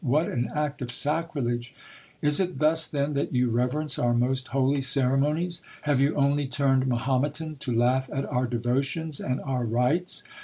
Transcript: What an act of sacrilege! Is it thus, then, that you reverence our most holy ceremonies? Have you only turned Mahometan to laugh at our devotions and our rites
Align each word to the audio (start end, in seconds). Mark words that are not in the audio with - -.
What 0.03 0.25
an 0.29 0.49
act 0.55 0.81
of 0.81 0.91
sacrilege! 0.91 1.75
Is 2.23 2.39
it 2.39 2.57
thus, 2.57 2.87
then, 2.87 3.13
that 3.13 3.35
you 3.35 3.51
reverence 3.51 3.99
our 3.99 4.15
most 4.15 4.47
holy 4.47 4.81
ceremonies? 4.81 5.61
Have 5.83 5.99
you 5.99 6.15
only 6.15 6.47
turned 6.47 6.87
Mahometan 6.87 7.57
to 7.57 7.71
laugh 7.71 8.09
at 8.11 8.25
our 8.25 8.47
devotions 8.47 9.19
and 9.19 9.39
our 9.41 9.63
rites 9.63 10.23